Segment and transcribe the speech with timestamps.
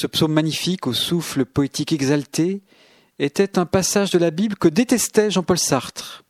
[0.00, 2.62] Ce psaume magnifique au souffle poétique exalté
[3.18, 6.24] était un passage de la Bible que détestait Jean-Paul Sartre.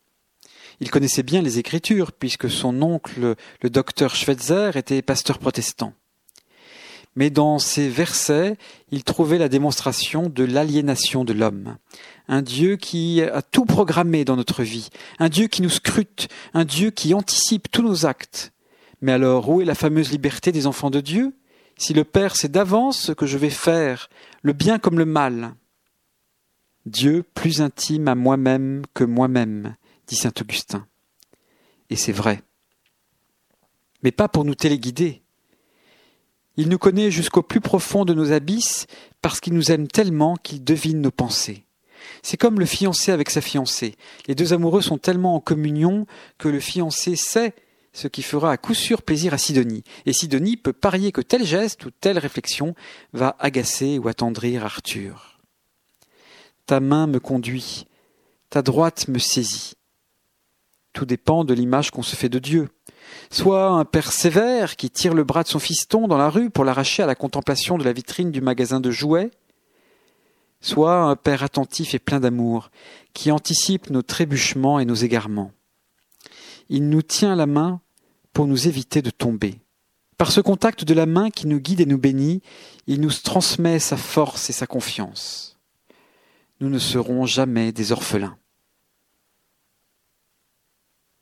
[0.81, 5.93] Il connaissait bien les Écritures, puisque son oncle, le docteur Schweitzer, était pasteur protestant.
[7.15, 8.57] Mais dans ces versets,
[8.91, 11.77] il trouvait la démonstration de l'aliénation de l'homme.
[12.27, 16.65] Un Dieu qui a tout programmé dans notre vie, un Dieu qui nous scrute, un
[16.65, 18.51] Dieu qui anticipe tous nos actes.
[18.99, 21.33] Mais alors, où est la fameuse liberté des enfants de Dieu?
[21.81, 24.11] Si le Père sait d'avance ce que je vais faire,
[24.43, 25.55] le bien comme le mal.
[26.85, 30.85] Dieu plus intime à moi-même que moi-même, dit saint Augustin.
[31.89, 32.43] Et c'est vrai.
[34.03, 35.23] Mais pas pour nous téléguider.
[36.55, 38.85] Il nous connaît jusqu'au plus profond de nos abysses
[39.23, 41.65] parce qu'il nous aime tellement qu'il devine nos pensées.
[42.21, 43.95] C'est comme le fiancé avec sa fiancée.
[44.27, 46.05] Les deux amoureux sont tellement en communion
[46.37, 47.55] que le fiancé sait
[47.93, 49.83] ce qui fera à coup sûr plaisir à Sidonie.
[50.05, 52.75] Et Sidonie peut parier que tel geste ou telle réflexion
[53.13, 55.39] va agacer ou attendrir Arthur.
[56.65, 57.85] Ta main me conduit,
[58.49, 59.73] ta droite me saisit.
[60.93, 62.69] Tout dépend de l'image qu'on se fait de Dieu.
[63.29, 66.65] Soit un père sévère qui tire le bras de son fiston dans la rue pour
[66.65, 69.31] l'arracher à la contemplation de la vitrine du magasin de jouets,
[70.61, 72.71] soit un père attentif et plein d'amour
[73.13, 75.51] qui anticipe nos trébuchements et nos égarements.
[76.73, 77.81] Il nous tient la main
[78.31, 79.59] pour nous éviter de tomber.
[80.17, 82.41] Par ce contact de la main qui nous guide et nous bénit,
[82.87, 85.59] il nous transmet sa force et sa confiance.
[86.61, 88.37] Nous ne serons jamais des orphelins.